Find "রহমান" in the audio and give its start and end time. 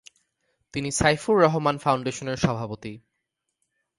1.41-1.75